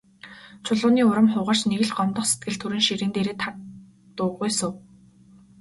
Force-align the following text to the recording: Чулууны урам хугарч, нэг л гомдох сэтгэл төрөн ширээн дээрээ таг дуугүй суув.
Чулууны 0.65 1.01
урам 1.09 1.27
хугарч, 1.33 1.61
нэг 1.71 1.81
л 1.87 1.93
гомдох 1.97 2.25
сэтгэл 2.27 2.57
төрөн 2.59 2.81
ширээн 2.87 3.11
дээрээ 3.13 3.37
таг 3.43 3.53
дуугүй 4.17 4.49
суув. 4.59 4.75